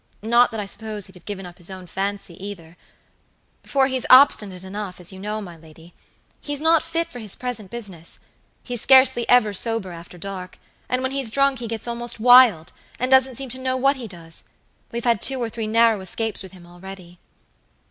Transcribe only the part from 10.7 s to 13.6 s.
and when he's drunk he gets almost wild, and doesn't seem